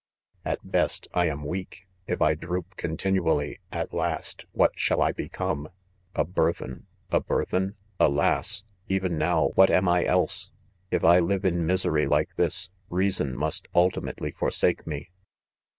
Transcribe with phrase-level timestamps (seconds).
[0.43, 5.11] At best, I am weak f if I droop continually, at last, what shall I
[5.11, 5.69] become?
[6.15, 7.75] a burthen, a burthen?
[7.99, 10.53] alas!— even now, what am I elsel ■
[10.89, 12.33] If l 'live in misery like.
[12.35, 15.11] this, rea son must ultimately forsake me.